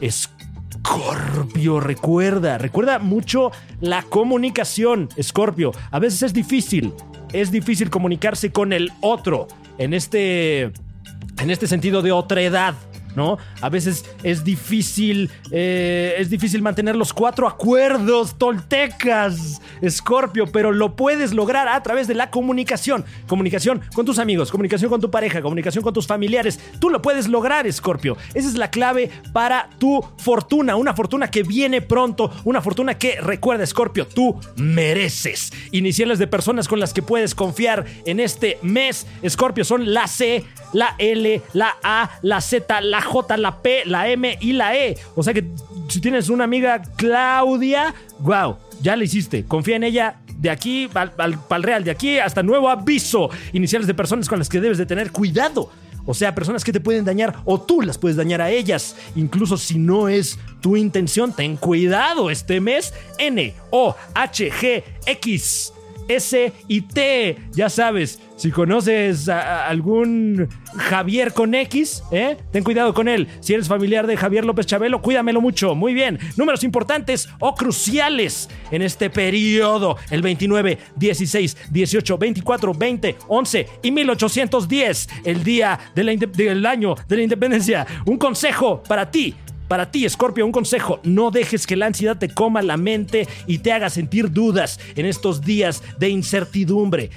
[0.00, 5.72] Escorpio, recuerda, recuerda mucho la comunicación, Escorpio.
[5.90, 6.92] A veces es difícil,
[7.32, 12.74] es difícil comunicarse con el otro en este, en este sentido de otra edad.
[13.18, 13.36] ¿No?
[13.60, 20.96] A veces es difícil, eh, es difícil mantener los cuatro acuerdos toltecas, Scorpio, pero lo
[20.96, 23.04] puedes lograr a través de la comunicación.
[23.26, 26.58] Comunicación con tus amigos, comunicación con tu pareja, comunicación con tus familiares.
[26.78, 28.16] Tú lo puedes lograr, Scorpio.
[28.34, 33.20] Esa es la clave para tu fortuna, una fortuna que viene pronto, una fortuna que,
[33.20, 35.52] recuerda, Scorpio, tú mereces.
[35.72, 40.44] Iniciales de personas con las que puedes confiar en este mes, Scorpio, son la C,
[40.72, 44.96] la L, la A, la Z, la J, la P, la M y la E.
[45.16, 45.44] O sea que
[45.88, 49.44] si tienes una amiga Claudia, wow, ya la hiciste.
[49.44, 51.12] Confía en ella de aquí al,
[51.48, 53.30] al, real, de aquí hasta nuevo aviso.
[53.52, 55.70] Iniciales de personas con las que debes de tener cuidado.
[56.06, 58.96] O sea, personas que te pueden dañar o tú las puedes dañar a ellas.
[59.14, 62.94] Incluso si no es tu intención, ten cuidado este mes.
[63.18, 65.72] N, O, H, G, X.
[66.08, 67.36] S y T.
[67.52, 72.36] Ya sabes, si conoces a, algún Javier con X, ¿eh?
[72.50, 73.28] ten cuidado con él.
[73.40, 75.74] Si eres familiar de Javier López Chabelo, cuídamelo mucho.
[75.74, 76.18] Muy bien.
[76.36, 83.90] Números importantes o cruciales en este periodo: el 29, 16, 18, 24, 20, 11 y
[83.90, 87.86] 1810, el día del año de la independencia.
[88.06, 89.34] Un consejo para ti
[89.68, 93.58] para ti, Scorpio, un consejo, no dejes que la ansiedad te coma la mente y
[93.58, 97.10] te haga sentir dudas en estos días de incertidumbre.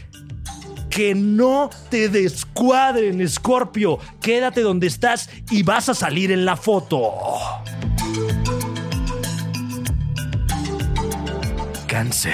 [0.89, 3.97] Que no te descuadren, Scorpio.
[4.21, 7.13] Quédate donde estás y vas a salir en la foto.
[11.87, 12.33] Cáncer.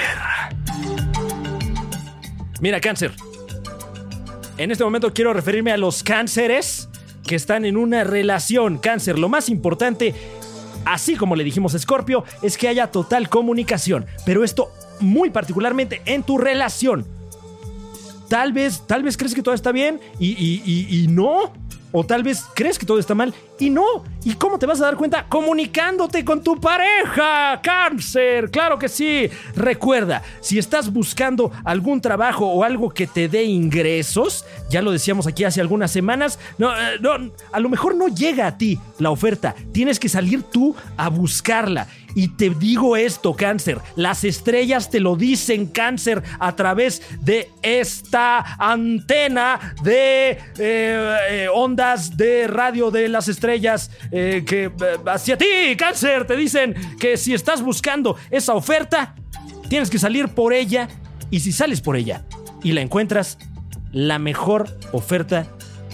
[2.60, 3.14] Mira, cáncer.
[4.56, 6.87] En este momento quiero referirme a los cánceres
[7.28, 8.78] que están en una relación.
[8.78, 10.14] Cáncer, lo más importante,
[10.84, 14.06] así como le dijimos a Scorpio, es que haya total comunicación.
[14.26, 17.06] Pero esto muy particularmente en tu relación.
[18.28, 21.52] Tal vez, tal vez crees que todo está bien y, y no.
[21.92, 24.04] O tal vez crees que todo está mal y no.
[24.24, 25.26] ¿Y cómo te vas a dar cuenta?
[25.28, 27.60] Comunicándote con tu pareja.
[27.62, 29.28] Cáncer, claro que sí.
[29.54, 35.26] Recuerda, si estás buscando algún trabajo o algo que te dé ingresos, ya lo decíamos
[35.26, 39.10] aquí hace algunas semanas, no, eh, no, a lo mejor no llega a ti la
[39.10, 39.54] oferta.
[39.72, 41.88] Tienes que salir tú a buscarla.
[42.18, 48.56] Y te digo esto, cáncer, las estrellas te lo dicen, cáncer, a través de esta
[48.58, 54.68] antena de eh, eh, ondas de radio de las estrellas eh, que
[55.06, 59.14] hacia ti, cáncer, te dicen que si estás buscando esa oferta,
[59.68, 60.88] tienes que salir por ella.
[61.30, 62.24] Y si sales por ella
[62.64, 63.38] y la encuentras,
[63.92, 65.46] la mejor oferta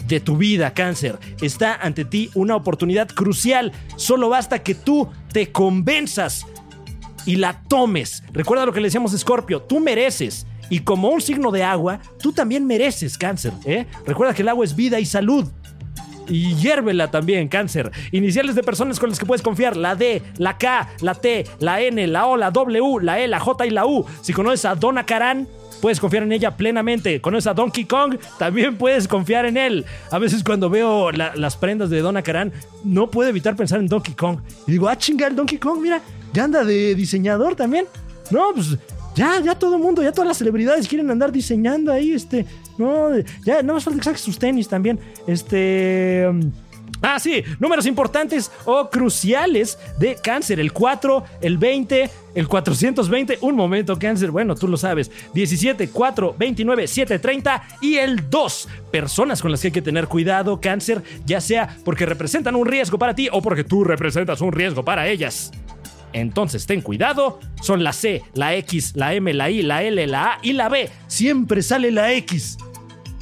[0.08, 1.18] de tu vida, cáncer.
[1.42, 3.72] Está ante ti una oportunidad crucial.
[3.96, 6.46] Solo basta que tú te convenzas
[7.26, 8.22] y la tomes.
[8.32, 10.46] Recuerda lo que le decíamos a Scorpio, tú mereces.
[10.70, 13.52] Y como un signo de agua, tú también mereces cáncer.
[13.64, 13.86] ¿eh?
[14.06, 15.50] Recuerda que el agua es vida y salud.
[16.28, 17.90] Y hiérvela también, cáncer.
[18.12, 21.80] Iniciales de personas con las que puedes confiar: la D, la K, la T, la
[21.80, 24.06] N, la O, la W, la E, la J y la U.
[24.22, 25.46] Si conoces a Donna Karan,
[25.84, 27.20] puedes confiar en ella plenamente.
[27.20, 29.84] Conoces a Donkey Kong, también puedes confiar en él.
[30.10, 34.14] A veces cuando veo las prendas de Donna Karan, no puedo evitar pensar en Donkey
[34.14, 34.38] Kong.
[34.66, 36.00] Y digo, ah, chinga, el Donkey Kong, mira,
[36.32, 37.84] ya anda de diseñador también.
[38.30, 38.78] No, pues
[39.14, 42.46] ya, ya todo el mundo, ya todas las celebridades quieren andar diseñando ahí, este,
[42.78, 43.10] no,
[43.44, 46.26] ya, no más falta que saques sus tenis también, este...
[46.30, 46.50] Um,
[47.02, 50.60] ah, sí, números importantes o cruciales de cáncer.
[50.60, 53.38] El 4, el 20, el 420.
[53.40, 54.30] Un momento, cáncer.
[54.30, 55.10] Bueno, tú lo sabes.
[55.32, 58.68] 17, 4, 29, 7, 30 y el 2.
[58.90, 62.98] Personas con las que hay que tener cuidado, cáncer, ya sea porque representan un riesgo
[62.98, 65.52] para ti o porque tú representas un riesgo para ellas.
[66.14, 70.34] Entonces ten cuidado, son la C, la X, la M, la I, la L, la
[70.34, 70.88] A y la B.
[71.08, 72.56] Siempre sale la X.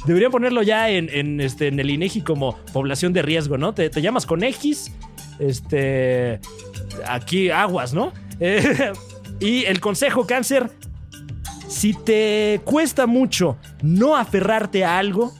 [0.05, 3.73] Deberían ponerlo ya en, este, en el INEGI como población de riesgo, ¿no?
[3.73, 4.91] Te, llamas con X,
[5.39, 6.39] este,
[7.07, 8.11] aquí aguas, ¿no?
[9.39, 10.69] y el consejo cáncer,
[11.67, 15.33] si te cuesta mucho no aferrarte a algo,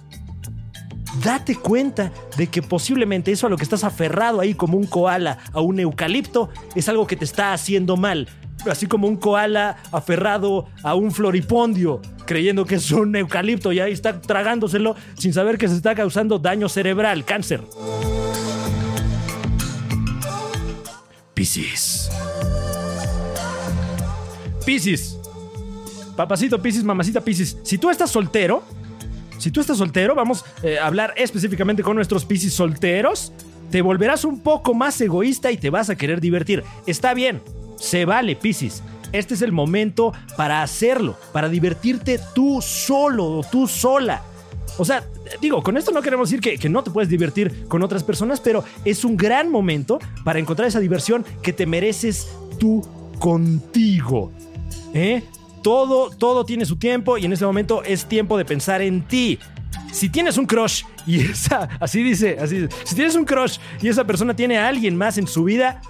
[1.23, 5.39] date cuenta de que posiblemente eso a lo que estás aferrado ahí como un koala
[5.51, 8.27] a un eucalipto es algo que te está haciendo mal
[8.69, 13.91] así como un koala aferrado a un floripondio, creyendo que es un eucalipto y ahí
[13.91, 17.61] está tragándoselo sin saber que se está causando daño cerebral, cáncer.
[21.33, 22.09] Piscis.
[24.65, 25.17] Piscis.
[26.15, 27.57] Papacito Piscis, mamacita Piscis.
[27.63, 28.63] Si tú estás soltero,
[29.39, 33.33] si tú estás soltero, vamos eh, a hablar específicamente con nuestros Piscis solteros.
[33.71, 36.63] Te volverás un poco más egoísta y te vas a querer divertir.
[36.85, 37.41] Está bien,
[37.83, 38.81] se vale, Piscis.
[39.11, 44.23] Este es el momento para hacerlo, para divertirte tú solo o tú sola.
[44.77, 45.03] O sea,
[45.41, 48.63] digo, con esto no queremos decir que, no te puedes divertir con otras personas, pero
[48.85, 52.81] es un gran momento para encontrar esa diversión que te mereces tú
[53.19, 54.31] contigo.
[54.93, 55.21] ¿Eh?
[55.61, 59.37] Todo, todo tiene su tiempo y en este momento es tiempo de pensar en ti.
[59.91, 63.89] Si tienes un crush y esa, así dice, así dice, si tienes un crush y
[63.89, 65.81] esa persona tiene a alguien más en su vida,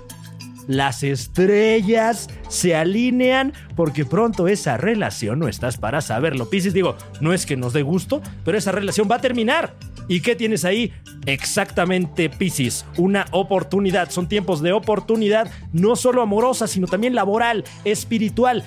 [0.68, 6.50] las estrellas se alinean porque pronto esa relación no estás para saberlo.
[6.50, 9.76] Piscis, digo, no es que nos dé gusto, pero esa relación va a terminar.
[10.08, 10.92] ¿Y qué tienes ahí?
[11.26, 14.10] Exactamente, Piscis, una oportunidad.
[14.10, 18.64] Son tiempos de oportunidad, no solo amorosa, sino también laboral, espiritual.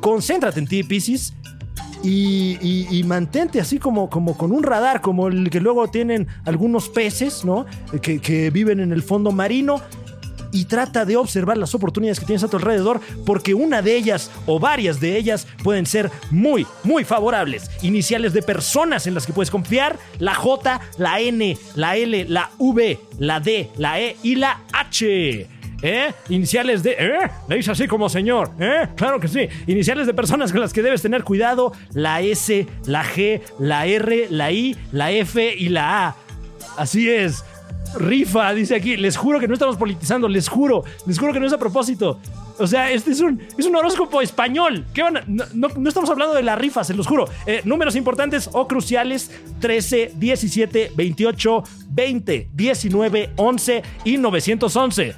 [0.00, 1.34] Concéntrate en ti, Piscis,
[2.02, 7.44] y, mantente así como, como con un radar, como el que luego tienen algunos peces,
[7.44, 7.66] ¿no?
[8.00, 9.80] Que viven en el fondo marino.
[10.50, 14.30] Y trata de observar las oportunidades que tienes a tu alrededor, porque una de ellas
[14.46, 17.70] o varias de ellas pueden ser muy, muy favorables.
[17.82, 22.50] Iniciales de personas en las que puedes confiar: la J, la N, la L, la
[22.58, 25.48] V, la D, la E y la H.
[25.80, 26.12] ¿Eh?
[26.28, 26.96] Iniciales de...
[26.98, 27.30] ¿Eh?
[27.48, 28.50] Le dice así como señor.
[28.58, 28.88] ¿Eh?
[28.96, 29.48] Claro que sí.
[29.68, 31.72] Iniciales de personas con las que debes tener cuidado.
[31.92, 36.16] La S, la G, la R, la I, la F y la A.
[36.76, 37.44] Así es.
[37.96, 38.96] Rifa, dice aquí.
[38.96, 40.28] Les juro que no estamos politizando.
[40.28, 40.84] Les juro.
[41.06, 42.20] Les juro que no es a propósito.
[42.58, 44.84] O sea, este es un, es un horóscopo español.
[44.92, 47.26] ¿Qué van a- no, estamos hablando de la rifa, se los juro.
[47.46, 55.14] Eh, números importantes o cruciales: 13, 17, 28, 20, 19, 11 y 911.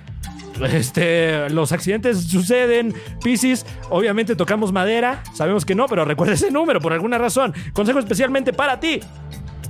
[0.72, 2.92] Este, los accidentes suceden,
[3.24, 7.54] Piscis, obviamente tocamos madera, sabemos que no, pero recuerda ese número por alguna razón.
[7.72, 9.00] Consejo especialmente para ti.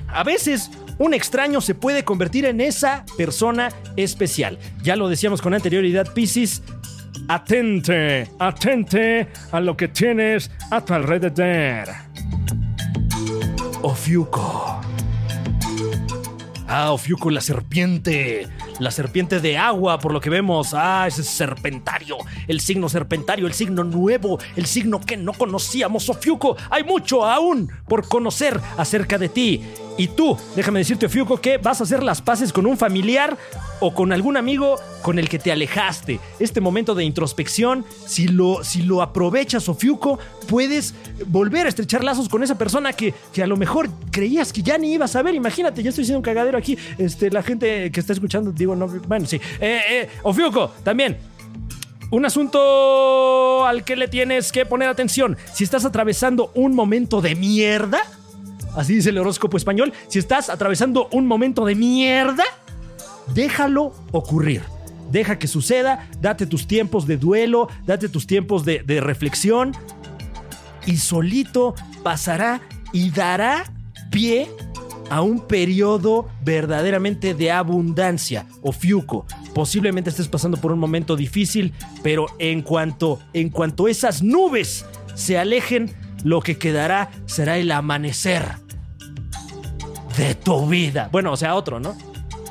[0.08, 0.68] A veces
[1.00, 4.58] un extraño se puede convertir en esa persona especial.
[4.82, 6.62] Ya lo decíamos con anterioridad, Piscis.
[7.26, 11.88] Atente, atente a lo que tienes a tu alrededor.
[13.82, 14.80] Ofiuco.
[16.68, 18.46] Ah, Ofiuco, la serpiente.
[18.80, 20.72] La serpiente de agua, por lo que vemos.
[20.72, 22.16] Ah, ese es serpentario.
[22.48, 26.08] El signo serpentario, el signo nuevo, el signo que no conocíamos.
[26.08, 29.62] Ofiuco, hay mucho aún por conocer acerca de ti.
[29.98, 33.36] Y tú, déjame decirte, Ofiuco, que vas a hacer las paces con un familiar
[33.80, 36.20] o con algún amigo con el que te alejaste.
[36.38, 40.94] Este momento de introspección, si lo, si lo aprovechas, Ofiuco, puedes
[41.26, 44.78] volver a estrechar lazos con esa persona que, que a lo mejor creías que ya
[44.78, 45.34] ni ibas a ver.
[45.34, 46.78] Imagínate, ya estoy haciendo un cagadero aquí.
[46.96, 49.40] Este, la gente que está escuchando, digo, no, bueno, sí.
[49.60, 51.18] Eh, eh, Ofiuco, también.
[52.10, 55.36] Un asunto al que le tienes que poner atención.
[55.52, 58.00] Si estás atravesando un momento de mierda,
[58.74, 62.44] así dice el horóscopo español, si estás atravesando un momento de mierda,
[63.32, 64.62] déjalo ocurrir.
[65.10, 69.72] Deja que suceda, date tus tiempos de duelo, date tus tiempos de, de reflexión
[70.86, 72.60] y solito pasará
[72.92, 73.72] y dará
[74.10, 74.48] pie
[75.10, 79.26] a un periodo verdaderamente de abundancia o fiuco.
[79.54, 85.36] Posiblemente estés pasando por un momento difícil, pero en cuanto en cuanto esas nubes se
[85.38, 85.92] alejen,
[86.24, 88.44] lo que quedará será el amanecer
[90.16, 91.08] de tu vida.
[91.12, 91.96] Bueno, o sea, otro, ¿no?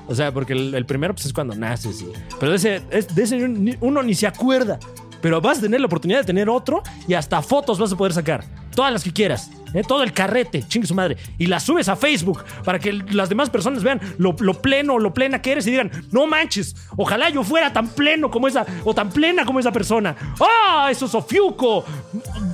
[0.07, 2.07] O sea, porque el, el primero pues, es cuando naces, y,
[2.39, 4.79] pero de ese, es- de ese uno ni se acuerda.
[5.21, 8.13] Pero vas a tener la oportunidad de tener otro y hasta fotos vas a poder
[8.13, 8.45] sacar.
[8.79, 9.51] Todas las que quieras.
[9.73, 9.81] ¿eh?
[9.85, 11.17] Todo el carrete, chingue su madre.
[11.37, 15.13] Y las subes a Facebook para que las demás personas vean lo, lo pleno lo
[15.13, 18.93] plena que eres y digan, no manches, ojalá yo fuera tan pleno como esa, o
[18.93, 20.15] tan plena como esa persona.
[20.39, 20.87] ¡Ah!
[20.89, 21.83] eso es Ofiuco.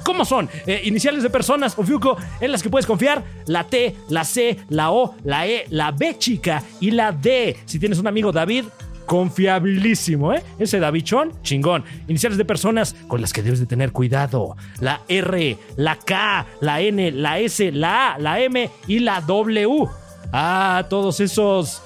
[0.04, 0.50] ¿Cómo son?
[0.66, 3.24] Eh, iniciales de personas, Ofiuco, en las que puedes confiar.
[3.46, 7.56] La T, la C, la O, la E, la B chica y la D.
[7.66, 8.66] Si tienes un amigo David,
[9.06, 10.44] confiabilísimo, ¿eh?
[10.60, 11.84] Ese Davichón, chingón.
[12.08, 14.56] Iniciales de personas con las que debes de tener cuidado.
[14.80, 19.88] La R, la K, la N, la S, la A, la M y la W.
[20.34, 21.82] Ah, todos esos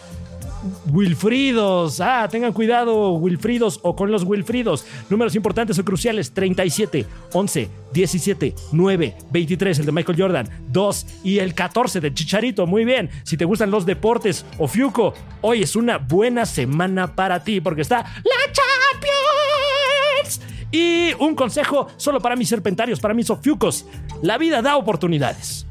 [0.92, 2.02] Wilfridos.
[2.02, 4.86] Ah, tengan cuidado, Wilfridos o con los Wilfridos.
[5.10, 11.40] Números importantes o cruciales: 37, 11, 17, 9, 23, el de Michael Jordan, 2 y
[11.40, 12.68] el 14 de Chicharito.
[12.68, 13.10] Muy bien.
[13.24, 17.82] Si te gustan los deportes o Fiuco, hoy es una buena semana para ti porque
[17.82, 20.42] está la Champions.
[20.72, 23.86] Y un consejo solo para mis serpentarios, para mis ofiucos.
[24.22, 25.66] La vida da oportunidades.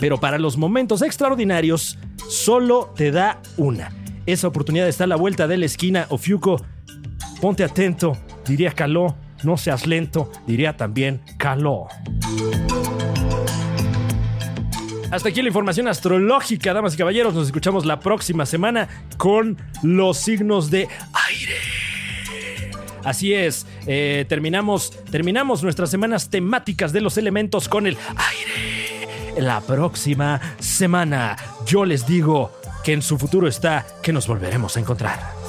[0.00, 1.98] Pero para los momentos extraordinarios,
[2.28, 4.03] solo te da una.
[4.26, 6.64] Esa oportunidad está a la vuelta de la esquina, Ofiuco.
[7.40, 8.16] ponte atento,
[8.46, 11.88] diría Caló, no seas lento, diría también Caló.
[15.10, 17.34] Hasta aquí la información astrológica, damas y caballeros.
[17.34, 20.88] Nos escuchamos la próxima semana con los signos de
[21.28, 21.54] aire.
[23.04, 29.38] Así es, eh, terminamos, terminamos nuestras semanas temáticas de los elementos con el aire.
[29.38, 32.50] La próxima semana yo les digo
[32.84, 35.43] que en su futuro está que nos volveremos a encontrar.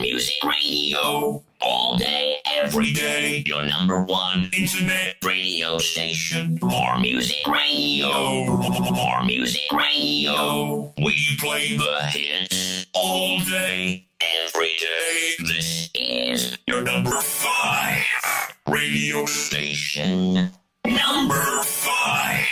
[0.00, 1.42] Music radio.
[1.60, 3.42] All day, every day.
[3.46, 6.58] Your number one internet radio station.
[6.62, 8.46] More music radio.
[8.46, 10.92] More music radio.
[10.98, 15.44] We play the hits all day, every day.
[15.44, 18.04] This is your number five
[18.68, 20.50] radio station.
[20.86, 22.46] Number five.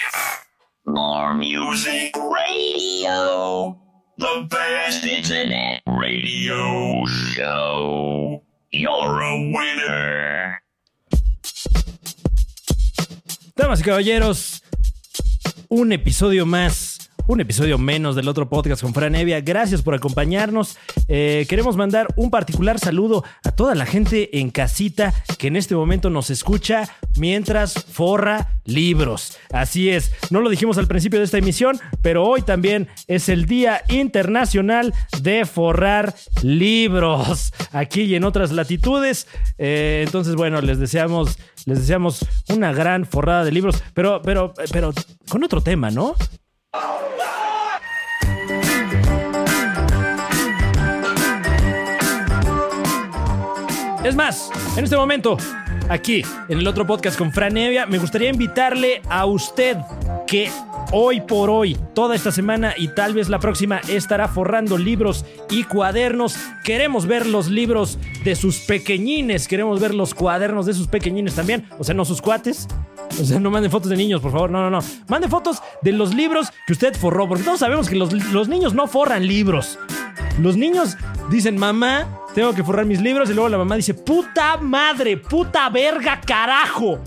[0.84, 3.78] More music radio.
[4.18, 8.42] The best internet radio show.
[8.72, 10.62] You're a winner.
[13.54, 14.62] Damas y caballeros,
[15.68, 16.95] un episodio más.
[17.28, 19.40] Un episodio menos del otro podcast con Fran Evia.
[19.40, 20.78] Gracias por acompañarnos.
[21.08, 25.74] Eh, queremos mandar un particular saludo a toda la gente en casita que en este
[25.74, 29.38] momento nos escucha mientras forra libros.
[29.52, 33.46] Así es, no lo dijimos al principio de esta emisión, pero hoy también es el
[33.46, 37.52] Día Internacional de Forrar Libros.
[37.72, 39.26] Aquí y en otras latitudes.
[39.58, 44.92] Eh, entonces, bueno, les deseamos, les deseamos una gran forrada de libros, pero, pero, pero
[45.28, 46.14] con otro tema, ¿no?
[54.06, 55.36] Es más, en este momento,
[55.88, 59.78] aquí, en el otro podcast con Fran Evia, me gustaría invitarle a usted
[60.28, 60.48] que
[60.92, 65.64] hoy por hoy, toda esta semana y tal vez la próxima, estará forrando libros y
[65.64, 66.36] cuadernos.
[66.64, 71.68] Queremos ver los libros de sus pequeñines, queremos ver los cuadernos de sus pequeñines también,
[71.78, 72.68] o sea, no sus cuates.
[73.20, 74.50] O sea, no manden fotos de niños, por favor.
[74.50, 74.86] No, no, no.
[75.08, 77.28] Mande fotos de los libros que usted forró.
[77.28, 79.78] Porque todos sabemos que los, los niños no forran libros.
[80.40, 80.96] Los niños
[81.30, 83.30] dicen, mamá, tengo que forrar mis libros.
[83.30, 86.98] Y luego la mamá dice, puta madre, puta verga, carajo.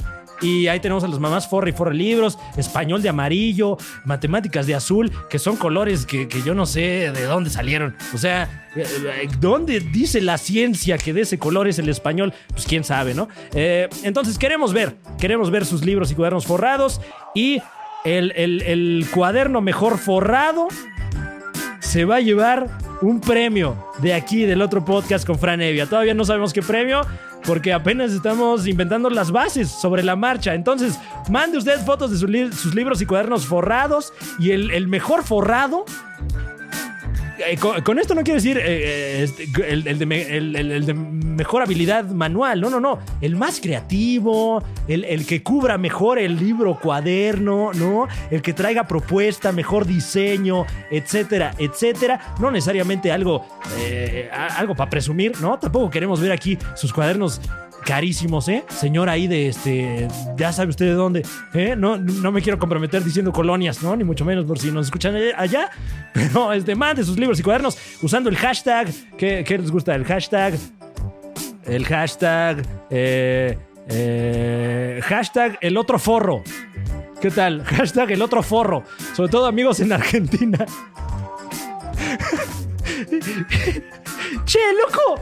[0.42, 4.76] Y ahí tenemos a las mamás forra y forra libros, español de amarillo, matemáticas de
[4.76, 7.96] azul, que son colores que, que yo no sé de dónde salieron.
[8.14, 12.34] O sea, eh, ¿dónde dice la ciencia que de ese color es el español?
[12.50, 13.28] Pues quién sabe, ¿no?
[13.54, 17.02] Eh, entonces queremos ver, queremos ver sus libros y cuadernos forrados
[17.36, 17.62] y
[18.06, 20.68] el, el- el cuaderno mejor forrado
[21.80, 22.68] se va a llevar
[23.02, 25.86] un premio de aquí, del otro podcast con Fran Evia.
[25.86, 27.02] Todavía no sabemos qué premio,
[27.50, 30.54] porque apenas estamos inventando las bases sobre la marcha.
[30.54, 31.00] Entonces,
[31.32, 35.84] mande usted fotos de sus, li- sus libros y cuadernos forrados y el mejor forrado.
[37.48, 42.70] Eh, con, esto no quiero decir eh, eh, este, el, de mejor habilidad manual, no,
[42.70, 43.00] no, no.
[43.22, 48.08] El más creativo, el, que cubra mejor el libro cuaderno, ¿no?
[48.30, 52.36] El que traiga propuesta, mejor diseño, etcétera, etcétera.
[52.40, 53.46] No necesariamente algo,
[54.58, 55.58] algo para presumir, ¿no?
[55.60, 57.42] Tampoco queremos ver aquí sus cuadernos
[57.90, 58.64] carísimos, ¿eh?
[58.70, 61.76] Señor ahí de este, ya sabe usted de dónde, ¿eh?
[61.78, 63.96] No, no me quiero comprometer diciendo colonias, ¿no?
[63.96, 65.70] Ni mucho menos por si nos escuchan allá,
[66.14, 69.94] pero este, mande sus libros y cuadernos usando el hashtag, ¿qué, qué les gusta?
[69.94, 70.54] El hashtag,
[71.66, 73.58] el hashtag, eh,
[73.90, 76.44] eh, hashtag el otro forro.
[77.20, 77.64] ¿Qué tal?
[77.66, 78.84] Hashtag el otro forro.
[79.14, 80.66] Sobre todo amigos en Argentina.
[84.46, 85.20] che, loco.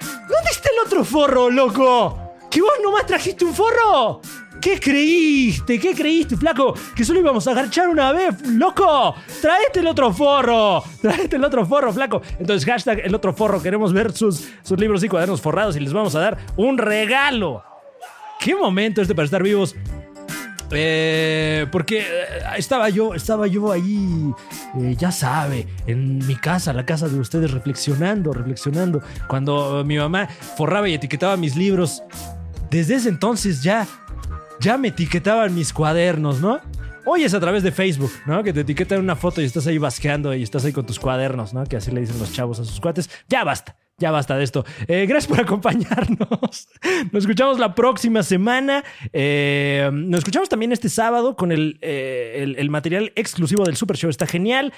[0.00, 2.32] ¿Dónde está el otro forro, loco?
[2.50, 4.20] ¿Que vos nomás trajiste un forro?
[4.60, 5.78] ¿Qué creíste?
[5.78, 6.74] ¿Qué creíste, flaco?
[6.94, 9.14] ¿Que solo íbamos a agarchar una vez, loco?
[9.40, 10.82] Traete el otro forro.
[11.00, 12.22] Traete el otro forro, flaco.
[12.38, 13.62] Entonces, hashtag el otro forro.
[13.62, 17.62] Queremos ver sus, sus libros y cuadernos forrados y les vamos a dar un regalo.
[18.40, 19.74] ¿Qué momento este para estar vivos?
[20.72, 22.04] Eh, porque eh,
[22.56, 24.32] estaba yo, estaba yo ahí,
[24.80, 29.02] eh, ya sabe, en mi casa, la casa de ustedes, reflexionando, reflexionando.
[29.28, 30.26] Cuando mi mamá
[30.56, 32.02] forraba y etiquetaba mis libros,
[32.70, 33.86] desde ese entonces ya,
[34.60, 36.60] ya me etiquetaban mis cuadernos, ¿no?
[37.04, 38.42] Hoy es a través de Facebook, ¿no?
[38.42, 41.54] Que te etiquetan una foto y estás ahí basqueando y estás ahí con tus cuadernos,
[41.54, 41.64] ¿no?
[41.64, 43.08] Que así le dicen los chavos a sus cuates.
[43.28, 43.76] Ya basta.
[43.98, 44.62] Ya basta de esto.
[44.88, 46.68] Eh, gracias por acompañarnos.
[47.12, 48.84] Nos escuchamos la próxima semana.
[49.10, 53.96] Eh, nos escuchamos también este sábado con el, eh, el- el material exclusivo del Super
[53.96, 54.10] Show.
[54.10, 54.74] Está genial.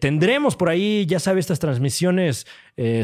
[0.00, 2.46] Tendremos por ahí, ya sabe, estas transmisiones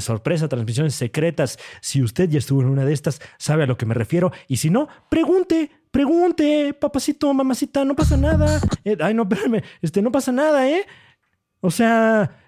[0.01, 1.59] sorpresa, transmisiones secretas.
[1.81, 4.33] Si usted ya estuvo en una de estas, sabe a lo que me refiero.
[4.49, 5.71] Y si no, pregunte.
[5.93, 8.61] Pregunte, papacito, mamacita, no pasa nada.
[9.01, 10.87] Ay, no, espérame, este, no pasa nada, ¿eh?
[11.61, 12.42] O sea,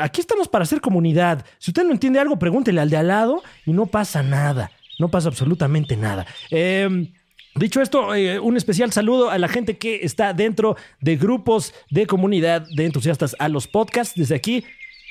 [0.00, 1.44] aquí estamos para hacer comunidad.
[1.58, 4.70] Si usted no entiende algo, pregúntele al de al lado y no pasa nada.
[4.98, 6.26] No pasa absolutamente nada.
[6.50, 7.08] Eh,
[7.56, 12.06] Dicho esto, eh, un especial saludo a la gente que está dentro de grupos de
[12.06, 14.14] comunidad de entusiastas a los podcasts.
[14.14, 14.62] Desde aquí,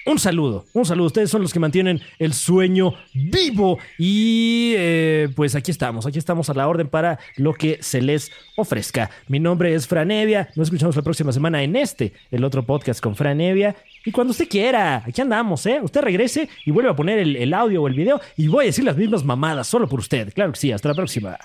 [0.05, 1.07] un saludo, un saludo.
[1.07, 3.79] Ustedes son los que mantienen el sueño vivo.
[3.97, 8.31] Y eh, pues aquí estamos, aquí estamos a la orden para lo que se les
[8.55, 9.09] ofrezca.
[9.27, 10.49] Mi nombre es Franevia.
[10.55, 13.75] Nos escuchamos la próxima semana en este, el otro podcast con Franevia.
[14.05, 15.79] Y cuando usted quiera, aquí andamos, ¿eh?
[15.81, 18.67] Usted regrese y vuelve a poner el, el audio o el video y voy a
[18.67, 20.31] decir las mismas mamadas solo por usted.
[20.33, 21.37] Claro que sí, hasta la próxima.